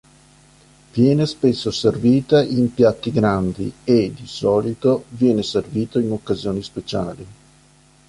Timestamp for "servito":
1.69-2.39, 5.43-5.99